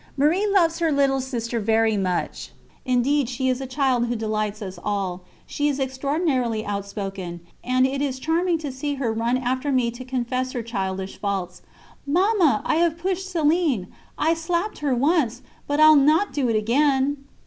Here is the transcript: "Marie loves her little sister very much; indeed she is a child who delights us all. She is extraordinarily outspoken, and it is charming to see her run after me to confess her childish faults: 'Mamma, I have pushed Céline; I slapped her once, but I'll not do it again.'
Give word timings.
"Marie 0.17 0.47
loves 0.47 0.79
her 0.79 0.91
little 0.91 1.21
sister 1.21 1.59
very 1.59 1.95
much; 1.95 2.53
indeed 2.85 3.29
she 3.29 3.47
is 3.49 3.61
a 3.61 3.67
child 3.67 4.07
who 4.07 4.15
delights 4.15 4.59
us 4.59 4.79
all. 4.83 5.23
She 5.45 5.67
is 5.67 5.79
extraordinarily 5.79 6.65
outspoken, 6.65 7.39
and 7.63 7.85
it 7.85 8.01
is 8.01 8.17
charming 8.17 8.57
to 8.65 8.71
see 8.71 8.95
her 8.95 9.13
run 9.13 9.37
after 9.37 9.71
me 9.71 9.91
to 9.91 10.03
confess 10.03 10.53
her 10.53 10.63
childish 10.63 11.19
faults: 11.19 11.61
'Mamma, 12.07 12.63
I 12.65 12.77
have 12.77 12.97
pushed 12.97 13.27
Céline; 13.31 13.89
I 14.17 14.33
slapped 14.33 14.79
her 14.79 14.95
once, 14.95 15.43
but 15.67 15.79
I'll 15.79 15.95
not 15.95 16.33
do 16.33 16.49
it 16.49 16.55
again.' 16.55 17.17